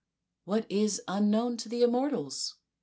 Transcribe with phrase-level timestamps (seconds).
[0.45, 2.55] "What is unknown to the immortals